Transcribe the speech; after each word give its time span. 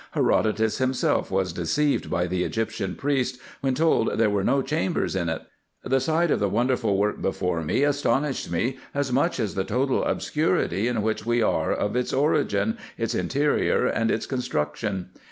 Herodotus 0.13 0.79
himself 0.79 1.29
was 1.29 1.53
deceived 1.53 2.09
by 2.09 2.25
the 2.25 2.43
Egyptian 2.43 2.95
priests, 2.95 3.37
when 3.59 3.75
told 3.75 4.17
there 4.17 4.31
were 4.31 4.43
no 4.43 4.63
chambers 4.63 5.15
in 5.15 5.29
it. 5.29 5.43
The 5.83 5.99
sight 5.99 6.31
of 6.31 6.39
the 6.39 6.49
wonderful 6.49 6.97
work 6.97 7.21
before 7.21 7.61
me 7.61 7.83
astonished 7.83 8.49
me 8.49 8.79
as 8.95 9.11
much, 9.13 9.39
as 9.39 9.53
the 9.53 9.63
total 9.63 10.03
obscurity 10.03 10.87
in 10.87 11.03
which 11.03 11.23
we 11.23 11.43
are 11.43 11.71
of 11.71 11.95
its 11.95 12.13
origin, 12.13 12.79
its 12.97 13.13
in 13.13 13.27
terior, 13.27 13.91
and 13.93 14.09
its 14.09 14.25
construction. 14.25 15.11